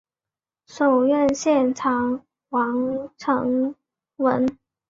[0.65, 3.75] 首任县长王成
[4.15, 4.47] 文。